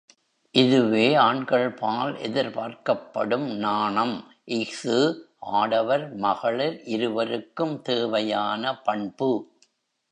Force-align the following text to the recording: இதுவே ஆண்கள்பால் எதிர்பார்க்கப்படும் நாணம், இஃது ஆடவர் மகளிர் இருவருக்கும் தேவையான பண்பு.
இதுவே 0.55 1.15
ஆண்கள்பால் 1.15 2.13
எதிர்பார்க்கப்படும் 2.19 3.45
நாணம், 3.57 4.15
இஃது 4.47 4.97
ஆடவர் 5.39 6.15
மகளிர் 6.15 6.83
இருவருக்கும் 6.85 7.81
தேவையான 7.81 8.81
பண்பு. 8.81 9.31